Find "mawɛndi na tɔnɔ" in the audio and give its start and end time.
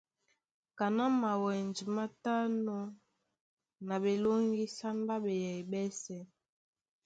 1.21-2.77